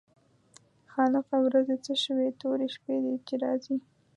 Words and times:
خالقه 0.91 1.37
ورځې 1.45 1.75
څه 1.85 1.93
شوې 2.03 2.27
تورې 2.41 2.67
شپې 2.75 2.95
دي 3.03 3.15
چې 3.27 3.35
راځي. 3.43 3.75